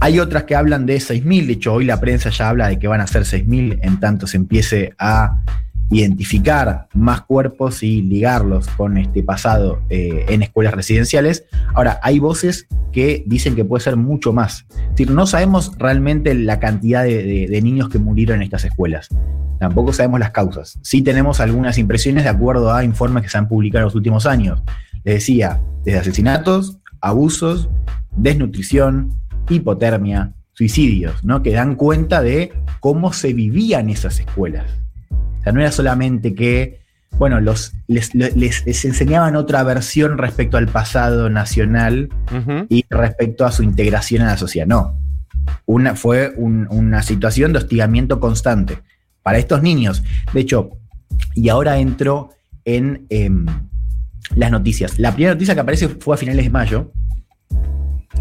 Hay 0.00 0.20
otras 0.20 0.44
que 0.44 0.54
hablan 0.54 0.86
de 0.86 0.96
6.000, 0.98 1.46
de 1.46 1.52
hecho 1.54 1.72
hoy 1.74 1.84
la 1.84 1.98
prensa 2.00 2.30
ya 2.30 2.48
habla 2.48 2.68
de 2.68 2.78
que 2.78 2.86
van 2.86 3.00
a 3.00 3.06
ser 3.06 3.22
6.000 3.22 3.78
en 3.82 3.98
tanto 4.00 4.26
se 4.28 4.36
empiece 4.36 4.94
a 4.98 5.42
identificar 5.90 6.88
más 6.92 7.22
cuerpos 7.22 7.82
y 7.82 8.02
ligarlos 8.02 8.68
con 8.68 8.98
este 8.98 9.22
pasado 9.22 9.82
eh, 9.88 10.26
en 10.28 10.42
escuelas 10.42 10.74
residenciales. 10.74 11.46
Ahora, 11.74 11.98
hay 12.02 12.18
voces 12.18 12.66
que 12.92 13.24
dicen 13.26 13.54
que 13.54 13.64
puede 13.64 13.82
ser 13.82 13.96
mucho 13.96 14.32
más. 14.32 14.66
Es 14.70 14.90
decir, 14.90 15.10
no 15.10 15.26
sabemos 15.26 15.72
realmente 15.78 16.34
la 16.34 16.60
cantidad 16.60 17.04
de, 17.04 17.60
niños 17.62 17.88
que 17.88 17.98
murieron 17.98 18.36
en 18.36 18.42
estas 18.42 18.64
escuelas. 18.64 19.08
Tampoco 19.58 19.92
sabemos 19.92 20.20
las 20.20 20.30
causas. 20.30 20.78
Sí 20.82 21.02
tenemos 21.02 21.40
algunas 21.40 21.78
impresiones 21.78 22.24
de 22.24 22.30
acuerdo 22.30 22.72
a 22.72 22.84
informes 22.84 23.22
que 23.22 23.28
se 23.28 23.38
han 23.38 23.48
publicado 23.48 23.80
en 23.80 23.84
los 23.86 23.94
últimos 23.94 24.26
años. 24.26 24.62
Les 25.04 25.14
decía, 25.14 25.60
desde 25.84 26.00
asesinatos, 26.00 26.78
abusos, 27.00 27.68
desnutrición, 28.16 29.14
hipotermia, 29.48 30.34
suicidios, 30.52 31.24
¿no? 31.24 31.42
Que 31.42 31.52
dan 31.52 31.74
cuenta 31.76 32.22
de 32.22 32.52
cómo 32.80 33.12
se 33.12 33.32
vivían 33.32 33.90
esas 33.90 34.20
escuelas. 34.20 34.66
Sea, 35.48 35.52
no 35.52 35.60
era 35.60 35.72
solamente 35.72 36.34
que, 36.34 36.80
bueno, 37.12 37.40
los, 37.40 37.72
les, 37.86 38.14
les- 38.14 38.66
les 38.66 38.84
enseñaban 38.84 39.34
otra 39.34 39.62
versión 39.64 40.18
respecto 40.18 40.56
al 40.58 40.68
pasado 40.68 41.30
nacional 41.30 42.10
y 42.68 42.84
respecto 42.90 43.46
a 43.46 43.52
su 43.52 43.62
integración 43.62 44.22
a 44.22 44.26
la 44.26 44.36
sociedad. 44.36 44.66
No. 44.66 44.98
Una, 45.64 45.94
fue 45.94 46.34
un- 46.36 46.66
una 46.70 47.02
situación 47.02 47.52
de 47.54 47.60
hostigamiento 47.60 48.20
constante 48.20 48.78
para 49.22 49.38
estos 49.38 49.62
niños. 49.62 50.02
De 50.34 50.40
hecho, 50.40 50.72
y 51.34 51.48
ahora 51.48 51.78
entro 51.78 52.30
en 52.66 53.06
em, 53.08 53.46
las 54.36 54.50
noticias. 54.50 54.98
La 54.98 55.12
primera 55.14 55.32
noticia 55.32 55.54
que 55.54 55.60
aparece 55.60 55.88
fue 55.88 56.14
a 56.14 56.18
finales 56.18 56.44
de 56.44 56.50
mayo. 56.50 56.92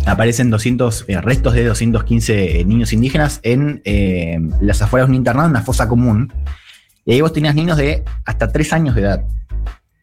Aparecen 0.05 0.49
200 0.49 1.05
eh, 1.09 1.19
restos 1.19 1.53
de 1.53 1.65
215 1.65 2.63
niños 2.65 2.93
indígenas 2.93 3.41
en 3.43 3.81
em, 3.83 4.51
las 4.61 4.81
afueras 4.81 5.07
de 5.07 5.11
un 5.11 5.15
internado, 5.17 5.47
en 5.47 5.51
una 5.51 5.63
fosa 5.63 5.89
común. 5.89 6.31
Y 7.07 7.13
ahí 7.13 7.21
vos 7.21 7.31
tenías 7.33 7.55
niños 7.55 7.77
de 7.77 8.03
hasta 8.25 8.51
3 8.51 8.73
años 8.73 8.93
de 8.93 9.01
edad 9.01 9.23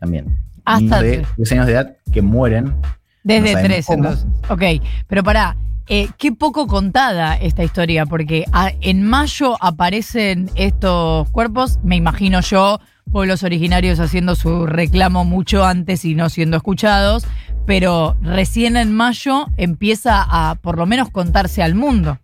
también. 0.01 0.37
Hasta 0.65 0.81
niños 0.81 1.01
de 1.03 1.13
tres. 1.19 1.29
3 1.37 1.53
años 1.53 1.67
de 1.67 1.73
edad 1.73 1.97
que 2.13 2.23
mueren 2.23 2.65
No 2.65 2.75
Desde 3.23 3.53
sabemos 3.53 3.63
tres, 3.71 3.87
cómo. 3.87 4.05
entonces. 4.09 4.27
Ok, 4.49 4.63
pero 5.07 5.23
pará, 5.23 5.57
eh, 5.87 6.09
qué 6.19 6.33
poco 6.33 6.67
contada 6.67 7.37
esta 7.37 7.63
historia, 7.63 8.07
porque 8.07 8.45
a- 8.53 8.73
en 8.81 9.03
mayo 9.07 9.57
aparecen 9.63 10.51
estos 10.55 11.29
cuerpos, 11.31 11.79
me 11.83 11.97
imagino 11.97 12.41
yo, 12.41 12.81
pueblos 13.13 13.43
originarios 13.43 14.01
haciendo 14.01 14.35
su 14.35 14.65
reclamo 14.67 15.27
mucho 15.27 15.65
antes 15.65 16.05
y 16.07 16.15
no 16.15 16.31
siendo 16.31 16.57
escuchados, 16.57 17.27
pero 17.67 18.17
recién 18.23 18.77
en 18.79 18.95
mayo 18.95 19.47
empieza 19.59 20.23
a 20.27 20.55
por 20.57 20.79
lo 20.79 20.87
menos 20.87 21.11
contarse 21.11 21.63
al 21.63 21.75
mundo. 21.75 22.19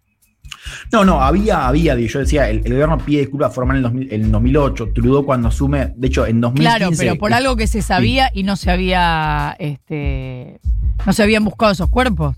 No, 0.92 1.04
no, 1.04 1.22
había, 1.22 1.66
había, 1.66 1.94
yo 1.98 2.18
decía, 2.18 2.48
el, 2.50 2.58
el 2.58 2.72
gobierno 2.72 2.98
pide 2.98 3.20
disculpas 3.20 3.54
formal 3.54 3.78
en, 3.78 3.82
2000 3.82 4.12
en 4.12 4.32
2008, 4.32 4.88
Trudeau 4.94 5.24
cuando 5.24 5.48
asume, 5.48 5.92
de 5.96 6.06
hecho 6.08 6.26
en 6.26 6.40
2015... 6.40 6.78
Claro, 6.78 6.92
pero 6.98 7.16
por 7.16 7.32
algo 7.32 7.56
que 7.56 7.66
se 7.66 7.82
sabía 7.82 8.30
y 8.34 8.42
no 8.42 8.56
se 8.56 8.70
había, 8.70 9.56
este, 9.58 10.60
no 11.06 11.12
se 11.12 11.22
habían 11.22 11.44
buscado 11.44 11.72
esos 11.72 11.88
cuerpos. 11.88 12.36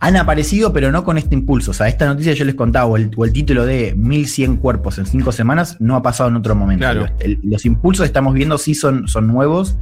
Han 0.00 0.16
aparecido, 0.16 0.72
pero 0.72 0.90
no 0.90 1.04
con 1.04 1.16
este 1.16 1.34
impulso. 1.36 1.70
O 1.70 1.74
sea, 1.74 1.86
esta 1.86 2.06
noticia 2.06 2.32
yo 2.32 2.44
les 2.44 2.56
contaba, 2.56 2.86
o 2.86 2.96
el, 2.96 3.10
o 3.16 3.24
el 3.24 3.32
título 3.32 3.64
de 3.64 3.94
1100 3.96 4.56
cuerpos 4.56 4.98
en 4.98 5.06
5 5.06 5.30
semanas, 5.30 5.76
no 5.78 5.94
ha 5.94 6.02
pasado 6.02 6.28
en 6.28 6.34
otro 6.36 6.56
momento. 6.56 6.80
Claro. 6.80 7.06
El- 7.20 7.38
los 7.44 7.64
impulsos 7.64 8.02
que 8.02 8.08
estamos 8.08 8.34
viendo 8.34 8.58
sí 8.58 8.74
son, 8.74 9.06
son 9.06 9.28
nuevos. 9.28 9.76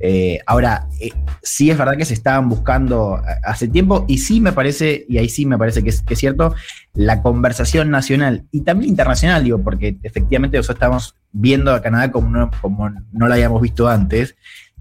Eh, 0.00 0.38
ahora, 0.46 0.86
eh, 1.00 1.10
sí 1.42 1.70
es 1.70 1.78
verdad 1.78 1.96
que 1.96 2.04
se 2.04 2.14
estaban 2.14 2.48
buscando 2.48 3.16
a- 3.16 3.22
hace 3.50 3.68
tiempo, 3.68 4.04
y 4.08 4.18
sí 4.18 4.40
me 4.40 4.52
parece, 4.52 5.04
y 5.08 5.18
ahí 5.18 5.28
sí 5.28 5.44
me 5.46 5.58
parece 5.58 5.82
que 5.82 5.90
es, 5.90 6.04
cierto, 6.14 6.54
la 6.94 7.22
conversación 7.22 7.90
nacional 7.90 8.44
y 8.52 8.60
también 8.60 8.90
internacional, 8.90 9.44
digo, 9.44 9.62
porque 9.62 9.96
efectivamente 10.02 10.56
nosotros 10.56 10.76
estamos 10.76 11.14
viendo 11.32 11.72
a 11.72 11.82
Canadá 11.82 12.10
como 12.10 12.30
no, 12.30 12.50
como 12.60 12.90
no 12.90 13.26
lo 13.26 13.32
habíamos 13.34 13.60
visto 13.60 13.88
antes. 13.88 14.36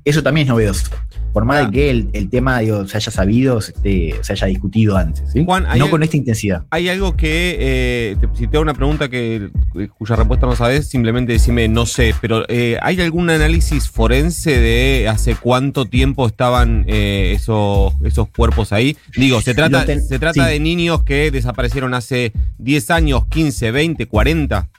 Eso 0.05 0.24
también 0.24 0.47
es 0.47 0.50
novedoso. 0.50 0.89
Por 1.38 1.46
más 1.46 1.58
Ah. 1.62 1.65
de 1.67 1.72
que 1.72 1.89
el, 1.91 2.10
el 2.13 2.29
tema 2.32 2.58
digo, 2.62 2.88
se 2.88 2.98
haya 2.98 3.12
sabido, 3.12 3.62
se, 3.62 4.15
haya 4.27 4.48
discutido 4.48 4.98
antes. 4.98 5.24
¿sí? 5.32 5.44
Juan, 5.46 5.67
hay 5.67 5.79
no 5.79 5.88
con 5.91 6.01
esta 6.01 6.17
intensidad. 6.17 6.63
Hay 6.72 6.89
algo 6.89 7.15
que, 7.15 7.58
eh, 7.60 8.15
te- 8.20 8.27
si 8.36 8.48
te 8.48 8.58
hago 8.58 8.63
una 8.63 8.74
pregunta 8.74 9.08
que, 9.08 9.51
cuya 9.96 10.15
respuesta 10.15 10.48
no 10.48 10.56
sabes, 10.56 10.88
simplemente 10.88 11.34
decime 11.34 11.67
no 11.67 11.86
sé, 11.86 12.15
pero 12.22 12.44
eh, 12.50 12.79
¿hay 12.82 13.00
algún 13.01 13.29
análisis 13.29 13.88
forense 13.88 14.60
de 14.60 15.08
hace 15.08 15.36
cuánto 15.36 15.86
tiempo 15.86 16.25
estaban 16.25 16.86
eh, 16.88 17.34
esos, 17.36 17.94
esos 18.03 18.29
cuerpos 18.29 18.74
ahí? 18.74 18.98
Digo, 19.15 19.39
se 19.41 19.53
trata, 19.53 19.86
ten- 19.86 20.01
se 20.01 20.17
trata 20.17 20.44
sí. 20.46 20.50
de 20.53 20.60
niños 20.60 21.03
que 21.03 21.29
desaparecieron 21.29 21.94
hace 21.94 22.32
10 22.58 22.89
años, 22.89 23.27
15, 23.29 23.70
20, 23.70 24.08
40. 24.08 24.70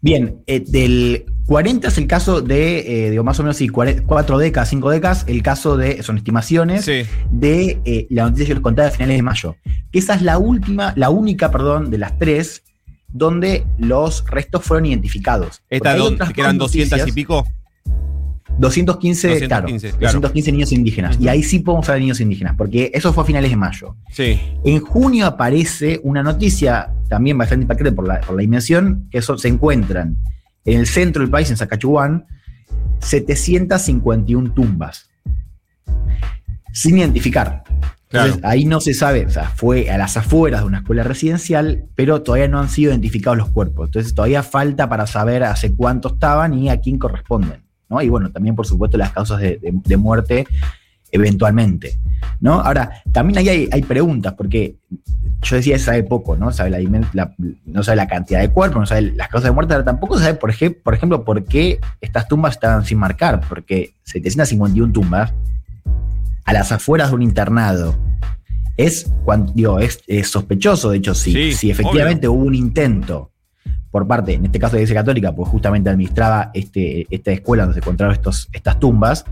Bien, 0.00 0.36
eh, 0.46 0.62
del 0.66 1.26
40 1.46 1.88
es 1.88 1.98
el 1.98 2.06
caso 2.06 2.40
de, 2.40 3.06
eh, 3.06 3.10
digo, 3.10 3.24
más 3.24 3.38
o 3.40 3.42
menos, 3.42 3.56
sí, 3.56 3.68
4 3.68 4.38
décadas, 4.38 4.68
5 4.68 4.90
décadas, 4.90 5.24
el 5.28 5.42
caso 5.42 5.76
de, 5.76 6.02
son 6.02 6.18
estimaciones, 6.18 6.84
Sí. 6.84 7.02
de 7.30 7.80
eh, 7.84 8.06
la 8.10 8.24
noticia 8.24 8.46
que 8.48 8.54
les 8.54 8.62
contaba 8.62 8.88
a 8.88 8.90
finales 8.90 9.16
de 9.16 9.22
mayo. 9.22 9.56
Que 9.90 9.98
esa 9.98 10.14
es 10.14 10.22
la 10.22 10.38
última, 10.38 10.92
la 10.96 11.10
única, 11.10 11.50
perdón, 11.50 11.90
de 11.90 11.98
las 11.98 12.18
tres 12.18 12.62
donde 13.10 13.64
los 13.78 14.24
restos 14.28 14.62
fueron 14.64 14.86
identificados. 14.86 15.62
Esta 15.70 15.96
don- 15.96 16.18
que 16.18 16.40
eran 16.40 16.58
dos 16.58 16.72
200 16.72 17.08
y 17.08 17.12
pico. 17.12 17.46
215, 18.58 19.28
215, 19.28 19.46
claro, 19.46 19.66
claro. 19.98 20.12
215 20.20 20.52
niños 20.52 20.72
indígenas. 20.72 21.16
Y 21.20 21.28
ahí 21.28 21.42
sí 21.42 21.60
podemos 21.60 21.86
hablar 21.88 21.98
de 21.98 22.00
niños 22.02 22.20
indígenas, 22.20 22.54
porque 22.56 22.90
eso 22.92 23.12
fue 23.12 23.22
a 23.22 23.26
finales 23.26 23.50
de 23.50 23.56
mayo. 23.56 23.94
Sí. 24.10 24.40
En 24.64 24.80
junio 24.80 25.26
aparece 25.26 26.00
una 26.02 26.22
noticia 26.22 26.90
también 27.08 27.36
bastante 27.38 27.62
impactante 27.64 27.92
por 27.92 28.06
la, 28.06 28.20
por 28.20 28.36
la 28.36 28.40
dimensión, 28.42 29.08
que 29.10 29.18
eso, 29.18 29.36
se 29.38 29.48
encuentran 29.48 30.16
en 30.64 30.80
el 30.80 30.86
centro 30.86 31.22
del 31.22 31.30
país, 31.30 31.50
en 31.50 31.56
Sacachuán, 31.56 32.26
751 33.00 34.52
tumbas. 34.52 35.08
Sin 36.72 36.98
identificar. 36.98 37.64
Claro. 38.08 38.36
Ahí 38.42 38.64
no 38.64 38.80
se 38.80 38.94
sabe, 38.94 39.26
o 39.26 39.30
sea, 39.30 39.50
fue 39.50 39.90
a 39.90 39.98
las 39.98 40.16
afueras 40.16 40.60
de 40.62 40.66
una 40.66 40.78
escuela 40.78 41.02
residencial, 41.02 41.84
pero 41.94 42.22
todavía 42.22 42.48
no 42.48 42.58
han 42.58 42.70
sido 42.70 42.90
identificados 42.90 43.36
los 43.36 43.50
cuerpos. 43.50 43.88
Entonces 43.88 44.14
todavía 44.14 44.42
falta 44.42 44.88
para 44.88 45.06
saber 45.06 45.44
hace 45.44 45.74
cuánto 45.74 46.08
estaban 46.14 46.54
y 46.54 46.70
a 46.70 46.80
quién 46.80 46.98
corresponden. 46.98 47.62
¿no? 47.90 48.00
Y 48.00 48.08
bueno, 48.08 48.30
también 48.30 48.54
por 48.54 48.66
supuesto 48.66 48.96
las 48.96 49.12
causas 49.12 49.40
de, 49.40 49.58
de- 49.58 49.72
de 49.84 49.96
muerte 49.96 50.46
eventualmente. 51.10 51.98
¿no? 52.40 52.60
Ahora, 52.60 53.02
también 53.12 53.38
ahí 53.38 53.48
hay, 53.48 53.68
hay 53.72 53.82
preguntas, 53.82 54.34
porque 54.34 54.76
yo 55.42 55.56
decía, 55.56 55.78
sabe 55.78 56.02
poco, 56.02 56.36
¿no? 56.36 56.52
Sabe 56.52 56.70
la, 56.70 56.78
la- 57.12 57.34
no 57.66 57.82
sabe 57.82 57.96
la 57.96 58.08
cantidad 58.08 58.40
de 58.40 58.50
cuerpos, 58.50 58.80
no 58.80 58.86
sabe 58.86 59.12
las 59.12 59.28
causas 59.28 59.48
de 59.50 59.52
muerte, 59.54 59.74
pero 59.74 59.84
tampoco 59.84 60.18
sabe, 60.18 60.34
por, 60.34 60.50
ej- 60.50 60.76
por 60.82 60.94
ejemplo, 60.94 61.24
por 61.24 61.44
qué 61.44 61.78
estas 62.00 62.26
tumbas 62.28 62.54
estaban 62.54 62.84
sin 62.84 62.98
marcar, 62.98 63.40
porque 63.48 63.94
751 64.04 64.92
tumbas 64.92 65.32
a 66.44 66.52
las 66.52 66.72
afueras 66.72 67.10
de 67.10 67.16
un 67.16 67.22
internado 67.22 67.94
es, 68.76 69.10
cuan- 69.24 69.52
digo, 69.54 69.78
es, 69.80 70.00
es 70.06 70.28
sospechoso, 70.28 70.90
de 70.90 70.98
hecho, 70.98 71.14
si, 71.14 71.32
Sí, 71.32 71.52
si 71.52 71.70
efectivamente 71.70 72.26
hubo 72.28 72.44
un 72.44 72.54
intento 72.54 73.30
por 73.90 74.06
parte, 74.06 74.34
en 74.34 74.44
este 74.44 74.58
caso 74.58 74.72
de 74.72 74.78
la 74.78 74.82
Iglesia 74.82 75.00
Católica, 75.00 75.34
pues 75.34 75.48
justamente 75.50 75.88
administraba 75.88 76.50
este, 76.52 77.06
esta 77.10 77.30
escuela 77.32 77.62
donde 77.64 77.74
se 77.74 77.80
encontraron 77.80 78.14
estos, 78.14 78.48
estas 78.52 78.78
tumbas, 78.78 79.24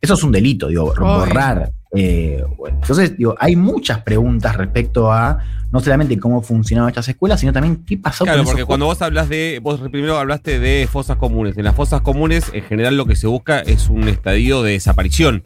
eso 0.00 0.14
es 0.14 0.22
un 0.22 0.32
delito, 0.32 0.68
digo, 0.68 0.92
borrar. 1.18 1.72
Eh, 1.92 2.44
bueno, 2.56 2.78
entonces, 2.80 3.16
digo, 3.16 3.34
hay 3.38 3.56
muchas 3.56 4.02
preguntas 4.02 4.56
respecto 4.56 5.10
a 5.10 5.38
no 5.70 5.80
solamente 5.80 6.18
cómo 6.18 6.42
funcionaban 6.42 6.90
estas 6.90 7.08
escuelas, 7.08 7.40
sino 7.40 7.52
también 7.52 7.84
qué 7.84 7.96
pasó 7.96 8.24
Claro, 8.24 8.40
con 8.40 8.46
porque 8.46 8.64
cuando 8.64 8.86
vos 8.86 9.00
hablas 9.02 9.28
de, 9.28 9.60
vos 9.62 9.80
primero 9.90 10.18
hablaste 10.18 10.58
de 10.58 10.88
fosas 10.90 11.16
comunes. 11.16 11.56
En 11.56 11.64
las 11.64 11.74
fosas 11.74 12.00
comunes, 12.02 12.50
en 12.52 12.62
general, 12.62 12.96
lo 12.96 13.06
que 13.06 13.16
se 13.16 13.26
busca 13.26 13.60
es 13.60 13.88
un 13.88 14.08
estadio 14.08 14.62
de 14.62 14.72
desaparición. 14.72 15.42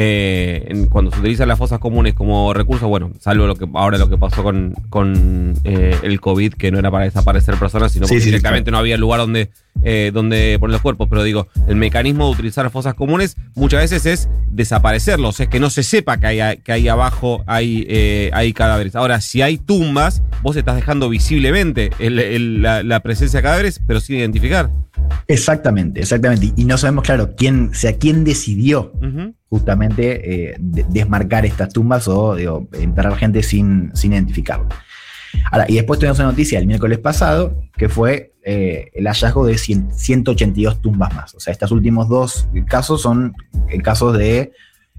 Eh, 0.00 0.64
en- 0.68 0.86
cuando 0.86 1.10
se 1.10 1.18
utilizan 1.18 1.48
las 1.48 1.58
fosas 1.58 1.80
comunes 1.80 2.14
como 2.14 2.54
recurso, 2.54 2.86
bueno, 2.86 3.10
salvo 3.18 3.48
lo 3.48 3.56
que 3.56 3.66
ahora 3.74 3.98
lo 3.98 4.08
que 4.08 4.16
pasó 4.16 4.44
con, 4.44 4.72
con 4.90 5.54
eh, 5.64 5.96
el 6.04 6.20
COVID, 6.20 6.52
que 6.54 6.70
no 6.70 6.78
era 6.78 6.88
para 6.92 7.02
desaparecer 7.04 7.56
personas, 7.56 7.90
sino 7.90 8.06
Sí, 8.06 8.14
porque 8.14 8.20
sí, 8.20 8.26
directamente 8.26 8.70
no 8.70 8.78
había 8.78 8.96
lugar 8.96 9.18
donde, 9.18 9.50
eh, 9.82 10.12
donde 10.14 10.56
poner 10.60 10.74
los 10.74 10.82
cuerpos. 10.82 11.08
Pero 11.10 11.24
digo, 11.24 11.48
el 11.66 11.74
mecanismo 11.74 12.26
de 12.26 12.30
utilizar 12.30 12.70
fosas 12.70 12.94
comunes 12.94 13.36
muchas 13.56 13.80
veces 13.80 14.06
es 14.06 14.28
desaparecerlos, 14.48 15.40
es 15.40 15.48
que 15.48 15.58
no 15.58 15.68
se 15.68 15.82
sepa 15.82 16.18
que 16.18 16.26
hay, 16.28 16.58
que 16.58 16.70
ahí 16.70 16.86
abajo 16.86 17.42
hay, 17.48 17.84
eh, 17.88 18.30
hay 18.34 18.52
cadáveres. 18.52 18.94
Ahora, 18.94 19.20
si 19.20 19.42
hay 19.42 19.58
tumbas, 19.58 20.22
vos 20.42 20.54
estás 20.54 20.76
dejando 20.76 21.08
visiblemente 21.08 21.90
el- 21.98 22.20
el- 22.20 22.62
la, 22.62 22.84
la 22.84 23.00
presencia 23.00 23.38
de 23.38 23.42
cadáveres, 23.42 23.80
pero 23.84 23.98
sin 23.98 24.14
identificar. 24.18 24.70
Exactamente, 25.30 26.00
exactamente. 26.00 26.52
Y 26.56 26.64
no 26.64 26.78
sabemos, 26.78 27.04
claro, 27.04 27.34
quién, 27.36 27.68
o 27.70 27.74
sea, 27.74 27.96
quién 27.98 28.24
decidió 28.24 28.92
justamente 29.50 30.52
eh, 30.52 30.56
de- 30.58 30.86
desmarcar 30.88 31.44
estas 31.44 31.70
tumbas 31.72 32.08
o 32.08 32.34
digo, 32.34 32.66
enterrar 32.72 33.14
gente 33.16 33.42
sin, 33.42 33.90
sin 33.94 34.14
identificarlo. 34.14 34.68
Ahora, 35.52 35.66
y 35.68 35.74
después 35.74 36.00
tuvimos 36.00 36.18
una 36.18 36.28
noticia 36.28 36.58
el 36.58 36.66
miércoles 36.66 36.98
pasado, 36.98 37.60
que 37.76 37.90
fue 37.90 38.32
eh, 38.42 38.90
el 38.94 39.06
hallazgo 39.06 39.44
de 39.46 39.58
100 39.58 39.92
182 39.92 40.80
tumbas 40.80 41.14
más. 41.14 41.34
O 41.34 41.40
sea, 41.40 41.52
estos 41.52 41.70
últimos 41.72 42.08
dos 42.08 42.48
casos 42.66 43.02
son 43.02 43.34
eh, 43.68 43.82
casos 43.82 44.16
de 44.16 44.52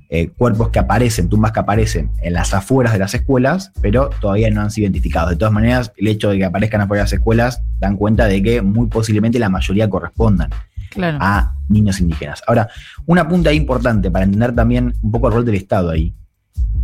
eh, 0.10 0.30
cuerpos 0.30 0.70
que 0.70 0.80
aparecen, 0.80 1.30
tumbas 1.30 1.52
que 1.52 1.60
aparecen 1.60 2.10
en 2.22 2.34
las 2.34 2.54
afueras 2.54 2.94
de 2.94 3.00
las 3.00 3.14
escuelas, 3.14 3.72
pero 3.82 4.10
todavía 4.20 4.50
no 4.50 4.62
han 4.62 4.72
sido 4.72 4.86
identificados. 4.86 5.30
De 5.30 5.36
todas 5.36 5.54
maneras, 5.54 5.92
el 5.98 6.08
hecho 6.08 6.30
de 6.32 6.40
que 6.40 6.46
aparezcan 6.46 6.82
afuera 6.82 7.02
de 7.02 7.06
las 7.06 7.14
escuelas 7.14 7.62
dan 7.80 7.96
cuenta 7.96 8.26
de 8.26 8.42
que 8.42 8.62
muy 8.62 8.88
posiblemente 8.88 9.38
la 9.40 9.50
mayoría 9.50 9.90
correspondan 9.90 10.50
Claro. 10.90 11.20
a 11.22 11.56
niños 11.68 12.00
indígenas. 12.00 12.42
Ahora, 12.48 12.68
una 13.06 13.28
punta 13.28 13.54
importante 13.54 14.10
para 14.10 14.26
entender 14.26 14.56
también 14.56 14.96
un 15.04 15.12
poco 15.12 15.28
el 15.28 15.34
rol 15.36 15.46
del 15.46 15.54
Estado 15.56 15.92
ahí, 15.92 16.16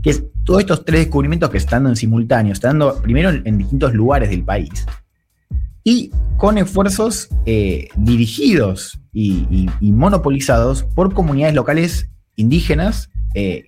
que 0.03 0.11
es 0.11 0.23
todos 0.43 0.59
estos 0.59 0.85
tres 0.85 0.99
descubrimientos 1.01 1.49
que 1.49 1.57
están 1.57 1.77
dando 1.79 1.89
en 1.89 1.95
simultáneo, 1.95 2.53
están 2.53 2.77
dando 2.77 3.01
primero 3.01 3.31
en, 3.31 3.57
distintos 3.57 3.95
lugares 3.95 4.29
del 4.29 4.43
país 4.43 4.85
y 5.83 6.11
con 6.37 6.57
esfuerzos 6.59 7.29
eh, 7.47 7.87
dirigidos 7.95 8.99
y, 9.11 9.47
y- 9.49 9.69
y 9.79 9.91
monopolizados 9.91 10.83
por 10.83 11.13
comunidades 11.13 11.55
locales 11.55 12.09
indígenas 12.35 13.09
eh, 13.33 13.65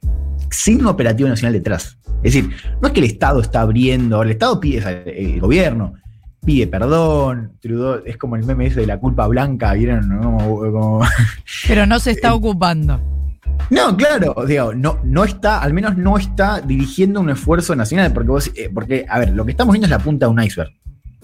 sin 0.52 0.82
un 0.82 0.88
operativo 0.88 1.30
nacional 1.30 1.54
detrás. 1.54 1.98
Es 2.24 2.34
decir, 2.34 2.50
no 2.82 2.88
es 2.88 2.94
que 2.94 3.00
el 3.00 3.06
Estado 3.06 3.42
está 3.42 3.62
abriendo, 3.62 4.22
el 4.24 4.32
Estado 4.32 4.60
pide, 4.60 5.04
el 5.34 5.40
gobierno 5.40 5.94
pide 6.46 6.66
perdón, 6.68 7.58
Trudeau, 7.60 8.02
es 8.06 8.16
como 8.16 8.38
el 8.38 8.46
meme 8.46 8.68
ese 8.68 8.80
de 8.82 8.88
la 8.88 9.00
culpa 9.00 9.28
blanca, 9.28 9.74
¿vieron? 9.74 10.08
¿No? 10.08 10.38
Como- 10.38 11.02
Pero 11.68 11.86
no 11.86 12.00
se 12.00 12.12
está 12.12 12.34
ocupando. 12.34 13.02
no, 13.70 13.98
claro, 13.98 14.34
digo, 14.48 14.74
no, 14.74 15.00
no 15.04 15.26
está, 15.26 15.60
al 15.62 15.74
menos 15.74 15.98
no 15.98 16.18
está 16.18 16.62
dirigiendo 16.62 17.20
un 17.20 17.30
esfuerzo 17.32 17.76
nacional, 17.76 18.14
porque 18.14 18.30
vos, 18.30 18.52
eh, 18.56 18.70
porque, 18.74 19.06
a 19.10 19.20
ver, 19.20 19.32
lo 19.34 19.44
que 19.46 19.52
estamos 19.52 19.74
viendo 19.74 19.88
es 19.88 19.92
la 19.92 20.00
punta 20.00 20.26
de 20.28 20.32
un 20.32 20.42
iceberg. 20.42 20.72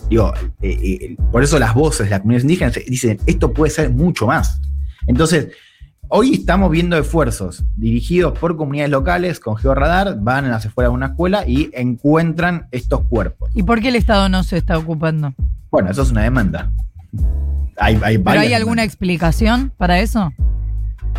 Digo, 0.09 0.33
eh, 0.61 0.77
eh, 0.83 1.15
por 1.31 1.41
eso 1.41 1.57
las 1.57 1.73
voces 1.73 2.07
de 2.07 2.09
las 2.09 2.19
comunidades 2.19 2.43
indígenas 2.43 2.77
dicen, 2.85 3.17
esto 3.25 3.53
puede 3.53 3.71
ser 3.71 3.91
mucho 3.91 4.27
más. 4.27 4.59
Entonces, 5.07 5.49
hoy 6.15 6.33
estamos 6.35 6.69
viendo 6.69 6.95
esfuerzos 6.95 7.63
dirigidos 7.75 8.37
por 8.37 8.55
comunidades 8.55 8.91
locales 8.91 9.39
con 9.39 9.57
georradar, 9.57 10.17
van 10.19 10.45
a 10.45 10.49
las 10.49 10.63
afueras 10.63 10.91
de 10.91 10.95
una 10.95 11.05
escuela 11.07 11.43
y 11.47 11.71
encuentran 11.73 12.67
estos 12.69 13.01
cuerpos. 13.09 13.49
¿Y 13.55 13.63
por 13.63 13.81
qué 13.81 13.89
el 13.89 13.95
Estado 13.95 14.29
no 14.29 14.43
se 14.43 14.57
está 14.57 14.77
ocupando? 14.77 15.33
Bueno, 15.71 15.89
eso 15.89 16.03
es 16.03 16.11
una 16.11 16.21
demanda. 16.21 16.71
Hay, 17.77 17.99
hay 18.03 18.19
¿Pero 18.19 18.39
hay 18.39 18.53
alguna 18.53 18.83
explicación 18.83 19.71
para 19.75 20.01
eso? 20.01 20.31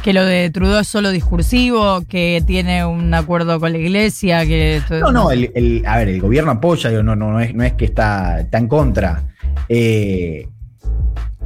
¿Que 0.05 0.13
lo 0.13 0.25
de 0.25 0.49
Trudeau 0.51 0.81
es 0.81 0.87
solo 0.87 1.11
discursivo? 1.11 2.03
¿Que 2.09 2.41
tiene 2.47 2.85
un 2.85 3.13
acuerdo 3.15 3.59
con 3.59 3.73
la 3.73 3.79
iglesia? 3.79 4.47
que 4.47 4.81
No, 5.01 5.11
no, 5.11 5.33
el, 5.33 5.51
el- 5.57 5.83
a 5.87 5.99
ver, 5.99 6.09
el 6.09 6.21
gobierno 6.21 6.53
apoya, 6.53 6.91
digo, 6.91 7.03
no, 7.03 7.17
no, 7.17 7.33
no, 7.33 7.41
es, 7.41 7.53
no 7.53 7.65
es 7.65 7.73
que 7.73 7.87
está, 7.87 8.41
está 8.43 8.59
en 8.59 8.69
contra. 8.69 9.25
Eh, 9.69 10.47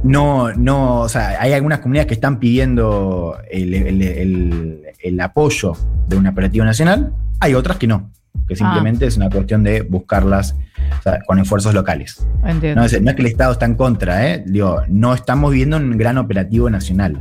no, 0.03 0.53
no, 0.53 1.01
o 1.01 1.09
sea, 1.09 1.41
hay 1.41 1.53
algunas 1.53 1.79
comunidades 1.79 2.07
que 2.07 2.13
están 2.13 2.39
pidiendo 2.39 3.37
el, 3.51 3.73
el- 3.73 4.01
el- 4.01 4.81
el 5.01 5.19
apoyo 5.21 5.73
de 6.07 6.17
un 6.17 6.27
operativo 6.27 6.65
nacional, 6.65 7.13
hay 7.39 7.53
otras 7.53 7.77
que 7.77 7.87
no, 7.87 8.11
que 8.47 8.55
simplemente 8.55 9.05
es 9.05 9.15
una 9.17 9.29
cuestión 9.29 9.63
de 9.63 9.81
buscarlas 9.81 10.55
o 10.99 11.01
sea, 11.03 11.19
con 11.25 11.39
esfuerzos 11.39 11.73
locales. 11.73 12.25
Entiendo. 12.45 12.81
No 12.81 12.85
es, 12.85 13.01
no 13.01 13.09
es 13.09 13.15
que 13.15 13.21
el 13.21 13.27
Estado 13.27 13.53
está 13.53 13.65
en 13.65 13.75
contra, 13.75 14.27
¿eh? 14.29 14.43
Digo, 14.45 14.81
no 14.89 15.13
estamos 15.13 15.51
viendo 15.53 15.77
un 15.77 15.97
gran 15.97 16.17
operativo 16.17 16.69
nacional 16.69 17.19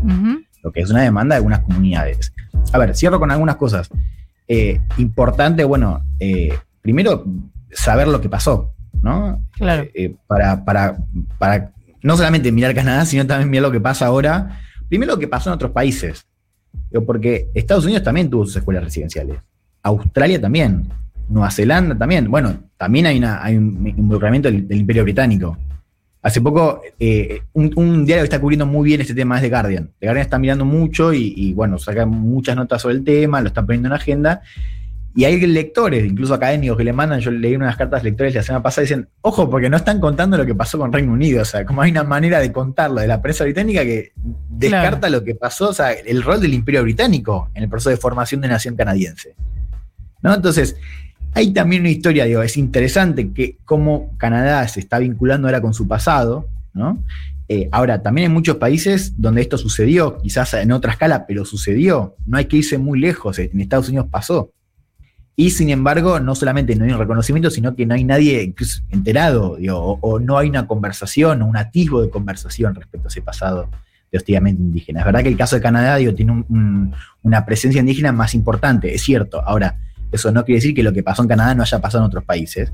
lo 0.63 0.73
que 0.73 0.81
es 0.81 0.91
una 0.91 1.03
demanda 1.03 1.35
de 1.35 1.39
algunas 1.39 1.61
comunidades. 1.61 2.33
A 2.73 2.79
ver, 2.79 2.97
cierro 2.97 3.21
con 3.21 3.31
algunas 3.31 3.55
cosas. 3.57 3.89
Eh, 4.49 4.81
importante, 4.97 5.63
bueno, 5.65 6.03
eh, 6.19 6.53
primero 6.83 7.25
saber 7.71 8.09
lo 8.09 8.21
que 8.21 8.29
pasó, 8.29 8.73
¿no? 9.01 9.41
Claro. 9.53 9.85
Eh, 9.95 10.17
para, 10.27 10.65
para, 10.65 10.97
para 11.39 11.71
no 12.03 12.17
solamente 12.17 12.53
mirar 12.53 12.75
Canadá, 12.75 13.05
sino 13.05 13.27
también 13.27 13.51
mirar 13.51 13.65
lo 13.65 13.73
que 13.73 13.81
pasa 13.81 14.07
ahora. 14.07 14.61
Primero 14.89 15.13
lo 15.13 15.19
que 15.19 15.29
pasó 15.29 15.51
en 15.51 15.55
otros 15.55 15.73
países. 15.73 16.27
Porque 17.07 17.49
Estados 17.55 17.85
Unidos 17.85 18.03
también 18.03 18.31
tuvo 18.31 18.47
sus 18.47 18.57
escuelas 18.57 18.85
residenciales. 18.85 19.39
Australia 19.83 20.41
también. 20.41 20.89
Nueva 21.29 21.51
Zelanda 21.51 21.97
también. 21.97 22.31
Bueno, 22.31 22.55
también 22.77 23.07
hay, 23.07 23.57
un 23.57 23.87
involucramiento 23.87 24.51
del, 24.51 24.67
Imperio 24.71 25.05
Británico. 25.05 25.57
Hace 26.23 26.41
poco, 26.41 26.81
eh, 26.99 27.43
un, 27.53 28.05
diario 28.05 28.23
que 28.23 28.25
está 28.25 28.41
cubriendo 28.41 28.67
muy 28.67 28.89
bien 28.89 29.01
este 29.01 29.15
tema 29.15 29.37
es 29.37 29.43
The 29.43 29.51
Guardian. 29.51 29.91
The 29.99 30.07
Guardian 30.07 30.25
está 30.25 30.39
mirando 30.39 30.65
mucho 30.65 31.13
y, 31.13 31.33
y, 31.37 31.53
bueno, 31.55 31.79
saca 31.79 32.07
muchas 32.07 32.57
notas 32.57 32.83
sobre 32.83 32.97
el 32.97 33.05
tema, 33.05 33.41
lo 33.41 33.49
está 33.49 33.65
poniendo 33.65 33.89
en 33.89 33.95
agenda. 33.95 34.43
Y 35.15 35.25
hay 35.25 35.41
lectores, 35.47 36.05
incluso 36.05 36.35
académicos, 36.35 36.77
que 36.77 36.85
le 36.85 36.93
mandan, 36.93 37.19
yo 37.21 37.31
leí 37.31 37.57
unas 37.57 37.77
cartas 37.77 38.05
lectores 38.05 38.35
la 38.35 38.43
semana 38.43 38.63
pasada 38.63 38.83
y 38.83 38.89
dicen, 38.89 39.09
ojo, 39.23 39.51
porque 39.51 39.69
no 39.69 39.77
están 39.77 40.01
contando 40.01 40.37
lo 40.37 40.47
que 40.47 40.55
pasó 40.55 40.79
con 40.79 40.93
Reino 40.93 41.13
Unido. 41.13 41.43
O 41.43 41.45
sea, 41.45 41.65
como 41.65 41.83
hay 41.83 41.91
una 41.91 42.05
manera 42.05 42.39
de 42.39 42.53
contarlo 42.53 43.01
de 43.01 43.09
la 43.09 43.21
prensa 43.21 43.45
británica 43.45 43.83
que 43.83 44.13
descarta 44.49 45.09
Claro. 45.09 45.17
lo 45.19 45.25
que 45.25 45.35
pasó, 45.35 45.71
o 45.71 45.73
sea, 45.73 45.93
el 45.93 46.23
rol 46.23 46.41
del 46.41 46.55
imperio 46.55 46.83
británico 46.83 47.51
en 47.55 47.65
el 47.65 47.69
proceso 47.69 47.91
de 47.91 47.97
formación 47.97 48.41
de 48.43 48.49
nación 48.49 48.77
canadiense. 48.77 49.35
¿No? 50.23 50.35
Entonces, 50.35 50.77
hay 51.35 51.53
también 51.53 51.83
una 51.83 51.91
historia, 51.91 52.25
digo, 52.25 52.43
es 52.43 52.57
interesante 52.57 53.33
que 53.33 53.57
cómo 53.65 54.13
Canadá 54.19 54.67
se 54.69 54.81
está 54.81 54.99
vinculando 54.99 55.49
ahora 55.49 55.61
con 55.61 55.75
su 55.75 55.89
pasado, 55.89 56.49
¿no? 56.75 57.03
Eh, 57.49 57.69
ahora, 57.73 58.03
también 58.03 58.29
hay 58.29 58.35
muchos 58.35 58.57
países 58.57 59.15
donde 59.17 59.41
esto 59.41 59.57
sucedió, 59.57 60.19
quizás 60.19 60.53
en 60.55 60.71
otra 60.71 60.93
escala, 60.93 61.27
pero 61.27 61.45
sucedió. 61.47 62.15
No 62.27 62.37
hay 62.37 62.45
que 62.45 62.59
irse 62.59 62.77
muy 62.77 63.01
lejos. 63.01 63.39
En 63.39 63.59
Estados 63.61 63.89
Unidos 63.89 64.07
pasó. 64.11 64.53
Y 65.41 65.51
sin 65.51 65.71
embargo, 65.71 66.19
no 66.19 66.35
solamente 66.35 66.75
no 66.75 66.85
hay 66.85 66.91
un 66.91 66.99
reconocimiento, 66.99 67.49
sino 67.49 67.77
que 67.77 67.87
no 67.87 67.95
hay 67.95 68.03
nadie 68.03 68.53
enterado, 68.91 69.57
o, 69.73 70.19
no 70.19 70.37
hay 70.37 70.49
una 70.49 70.67
conversación 70.67 71.43
o 71.43 71.47
un 71.47 71.57
atisbo 71.57 72.03
de 72.03 72.11
conversación 72.11 72.75
respecto 72.75 73.07
a 73.07 73.11
ese 73.11 73.23
pasado 73.23 73.69
de 74.11 74.19
hostigamiento 74.19 74.61
indígena. 74.61 74.99
Es 74.99 75.07
verdad 75.07 75.23
que 75.23 75.29
el 75.29 75.37
caso 75.37 75.55
de 75.55 75.63
Canadá 75.63 75.95
digo, 75.95 76.13
tiene 76.13 76.33
un- 76.33 76.45
un- 76.49 76.93
una 77.23 77.47
presencia 77.47 77.79
indígena 77.79 78.11
más 78.11 78.35
importante, 78.35 78.93
es 78.93 79.03
cierto. 79.05 79.41
Ahora, 79.41 79.77
eso 80.11 80.33
no 80.33 80.45
quiere 80.45 80.57
decir 80.59 80.75
que 80.75 80.83
lo 80.83 80.93
que 80.93 81.05
pasó 81.05 81.23
en 81.23 81.29
Canadá 81.29 81.55
no 81.55 81.63
haya 81.63 81.79
pasado 81.81 82.03
en 82.03 82.09
otros 82.09 82.25
países. 82.25 82.73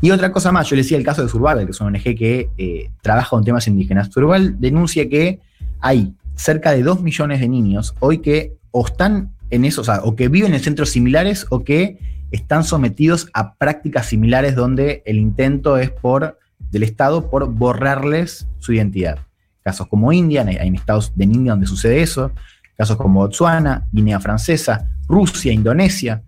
Y 0.00 0.10
otra 0.10 0.32
cosa 0.32 0.50
más, 0.50 0.68
yo 0.68 0.74
le 0.74 0.82
decía 0.82 0.98
el 0.98 1.04
caso 1.04 1.22
de 1.22 1.28
Surval, 1.28 1.64
que 1.64 1.70
es 1.70 1.80
una 1.80 1.90
ONG 1.90 2.02
que 2.16 2.48
eh, 2.58 2.90
trabaja 3.00 3.30
con 3.30 3.44
temas 3.44 3.68
indígenas. 3.68 4.08
Surval 4.12 4.56
denuncia 4.58 5.08
que 5.08 5.38
hay 5.80 6.14
cerca 6.34 6.72
de 6.72 6.82
2 6.82 7.00
millones 7.00 7.38
de 7.38 7.48
niños 7.48 7.94
hoy 8.00 8.18
que 8.18 8.54
o 8.72 8.84
están 8.84 9.30
en 9.52 9.64
eso, 9.64 9.82
o, 9.82 9.84
sea, 9.84 10.00
o 10.02 10.16
que 10.16 10.28
viven 10.28 10.54
en 10.54 10.60
centros 10.60 10.90
similares 10.90 11.46
o 11.50 11.62
que 11.62 11.98
están 12.32 12.64
sometidos 12.64 13.28
a 13.34 13.54
prácticas 13.54 14.06
similares 14.06 14.54
donde 14.56 15.02
el 15.06 15.18
intento 15.18 15.76
es 15.76 15.90
por 15.90 16.38
del 16.70 16.82
Estado 16.82 17.28
por 17.30 17.46
borrarles 17.52 18.48
su 18.58 18.72
identidad. 18.72 19.18
Casos 19.62 19.86
como 19.86 20.12
India, 20.12 20.44
hay 20.44 20.68
estados 20.74 21.12
de 21.14 21.24
India 21.24 21.52
donde 21.52 21.66
sucede 21.66 22.00
eso, 22.00 22.32
casos 22.76 22.96
como 22.96 23.20
Botsuana, 23.20 23.86
Guinea 23.92 24.18
Francesa, 24.18 24.88
Rusia, 25.06 25.52
Indonesia. 25.52 26.22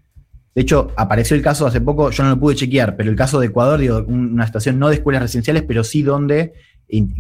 De 0.54 0.62
hecho, 0.62 0.92
apareció 0.96 1.34
el 1.34 1.42
caso 1.42 1.66
hace 1.66 1.80
poco, 1.80 2.10
yo 2.10 2.22
no 2.22 2.30
lo 2.30 2.38
pude 2.38 2.54
chequear, 2.54 2.94
pero 2.94 3.10
el 3.10 3.16
caso 3.16 3.40
de 3.40 3.46
Ecuador, 3.46 3.80
digo, 3.80 4.04
un- 4.06 4.34
una 4.34 4.46
situación 4.46 4.78
no 4.78 4.88
de 4.88 4.96
escuelas 4.96 5.22
residenciales, 5.22 5.62
pero 5.66 5.82
sí 5.82 6.02
donde 6.02 6.52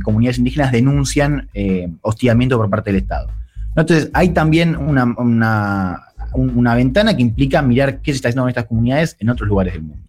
comunidades 0.04 0.38
indígenas 0.38 0.70
denuncian 0.70 1.48
eh, 1.54 1.88
hostigamiento 2.02 2.56
por 2.58 2.68
parte 2.70 2.92
del 2.92 3.00
Estado. 3.00 3.28
Entonces, 3.76 4.10
hay 4.12 4.30
también 4.30 4.76
una, 4.76 5.04
una- 5.16 6.00
un- 6.32 6.50
una 6.56 6.74
ventana 6.74 7.16
que 7.16 7.22
implica 7.22 7.60
mirar 7.62 8.00
qué 8.00 8.12
se 8.12 8.16
está 8.16 8.28
haciendo 8.28 8.42
con 8.42 8.48
estas 8.50 8.66
comunidades 8.66 9.16
en 9.20 9.30
otros 9.30 9.48
lugares 9.48 9.72
del 9.74 9.82
mundo. 9.82 10.04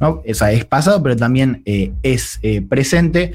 ¿no? 0.00 0.22
O 0.28 0.34
sea, 0.34 0.50
es 0.52 0.64
pasado, 0.64 1.02
pero 1.02 1.16
también 1.16 1.62
eh, 1.64 1.92
es 2.02 2.38
eh, 2.42 2.60
presente. 2.62 3.34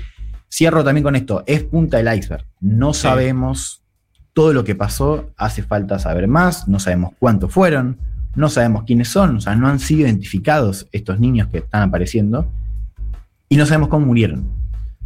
Cierro 0.51 0.83
también 0.83 1.03
con 1.03 1.15
esto, 1.15 1.43
es 1.47 1.63
punta 1.63 1.97
del 1.97 2.17
iceberg. 2.17 2.43
No 2.59 2.93
Sí. 2.93 3.01
sabemos 3.03 3.81
todo 4.33 4.51
lo 4.53 4.63
que 4.63 4.75
pasó, 4.75 5.29
hace 5.37 5.63
falta 5.63 5.99
saber 5.99 6.27
más, 6.27 6.67
no 6.67 6.79
sabemos 6.79 7.11
cuántos 7.19 7.51
fueron, 7.51 7.97
no 8.35 8.49
sabemos 8.49 8.83
quiénes 8.85 9.07
son, 9.09 9.37
o 9.37 9.41
sea, 9.41 9.55
no 9.55 9.67
han 9.67 9.79
sido 9.79 10.01
identificados 10.01 10.87
estos 10.91 11.19
niños 11.19 11.47
que 11.47 11.59
están 11.59 11.81
apareciendo 11.83 12.49
y 13.49 13.57
no 13.57 13.65
sabemos 13.65 13.89
cómo 13.89 14.05
murieron. 14.05 14.45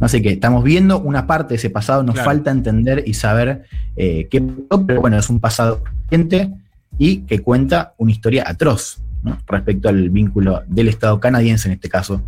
Así 0.04 0.20
que 0.20 0.30
estamos 0.30 0.62
viendo 0.62 1.00
una 1.00 1.26
parte 1.26 1.50
de 1.50 1.56
ese 1.56 1.70
pasado, 1.70 2.02
nos 2.02 2.14
Claro. 2.14 2.30
falta 2.30 2.50
entender 2.50 3.02
y 3.06 3.14
saber 3.14 3.64
eh, 3.96 4.28
qué 4.30 4.42
pasó, 4.42 4.86
pero 4.86 5.00
bueno, 5.00 5.16
es 5.18 5.30
un 5.30 5.40
pasado 5.40 5.82
reciente 6.02 6.50
y 6.98 7.18
que 7.22 7.40
cuenta 7.40 7.94
una 7.98 8.10
historia 8.12 8.44
atroz 8.46 9.00
¿no? 9.22 9.38
respecto 9.46 9.88
al 9.88 10.10
vínculo 10.10 10.62
del 10.66 10.88
Estado 10.88 11.18
canadiense, 11.20 11.68
en 11.68 11.74
este 11.74 11.88
caso, 11.88 12.20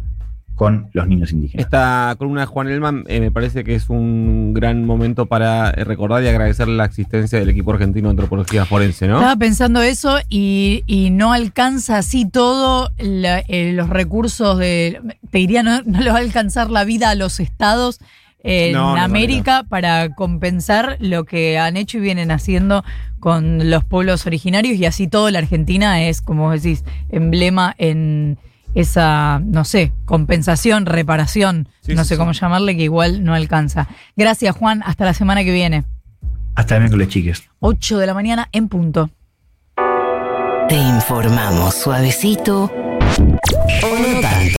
con 0.57 0.89
los 0.95 1.07
niños 1.07 1.31
indígenas. 1.33 1.65
Esta 1.67 2.15
columna 2.19 2.41
de 2.41 2.47
Juan 2.47 2.69
Elman 2.69 3.05
eh, 3.07 3.21
me 3.21 3.31
parece 3.31 3.63
que 3.63 3.75
es 3.77 3.89
un 3.91 4.55
gran 4.55 4.85
momento 4.85 5.27
para 5.27 5.71
eh, 5.71 5.85
recordar 5.85 6.25
y 6.25 6.29
agradecer 6.29 6.67
la 6.67 6.87
existencia 6.87 7.39
del 7.39 7.51
equipo 7.51 7.73
argentino 7.73 8.09
de 8.09 8.13
antropología 8.13 8.65
forense, 8.65 9.07
¿no? 9.07 9.17
Estaba 9.19 9.37
pensando 9.37 9.83
eso 9.83 10.19
y, 10.31 10.83
y 10.87 11.11
no 11.11 11.33
alcanza 11.33 11.99
así 11.99 12.29
todo 12.29 12.91
la- 12.99 13.41
eh, 13.47 13.73
los 13.75 13.89
recursos 13.91 14.59
de. 14.59 15.01
Te 15.31 15.39
diría, 15.39 15.63
no, 15.63 15.83
no 15.83 16.01
les 16.01 16.13
va 16.13 16.17
a 16.17 16.21
alcanzar 16.23 16.71
la 16.71 16.85
vida 16.85 17.11
a 17.11 17.15
los 17.15 17.39
estados 17.39 18.01
en 18.43 18.73
No, 18.73 18.91
no, 18.91 18.97
no, 18.97 19.03
América 19.03 19.65
para 19.69 20.09
compensar 20.15 20.97
lo 21.01 21.25
que 21.25 21.59
han 21.59 21.77
hecho 21.77 21.99
y 21.99 22.01
vienen 22.01 22.31
haciendo 22.31 22.83
con 23.21 23.69
los 23.71 23.85
pueblos 23.85 24.25
originarios 24.27 24.77
y 24.79 24.87
así 24.87 25.07
todo 25.09 25.31
la 25.31 25.41
Argentina 25.41 26.03
es, 26.05 26.23
como 26.23 26.45
vos 26.45 26.63
decís, 26.63 26.85
emblema 27.11 27.75
en 27.77 28.39
esa, 28.77 29.41
no 29.43 29.65
sé, 29.65 29.93
compensación, 30.05 30.87
reparación, 30.87 31.69
Sí, 31.81 31.95
no 31.95 32.05
sí, 32.05 32.11
sé 32.11 32.15
sí. 32.15 32.19
cómo 32.19 32.33
llamarle, 32.33 32.77
que 32.77 32.83
igual 32.85 33.25
no 33.25 33.35
alcanza. 33.35 33.89
Gracias, 34.17 34.55
Juan. 34.55 34.83
Hasta 34.85 35.05
la 35.05 35.15
semana 35.15 35.43
que 35.43 35.53
viene. 35.53 35.85
Hasta 36.55 36.75
el 36.77 36.83
miércoles, 36.83 37.09
chiques. 37.09 37.43
8 37.61 37.99
de 37.99 38.07
la 38.07 38.15
mañana 38.15 38.49
en 38.53 38.69
punto. 38.69 39.11
Te 40.69 40.77
informamos 40.77 41.75
suavecito 41.75 42.65
o 42.65 43.99
no 43.99 44.21
tanto. 44.21 44.55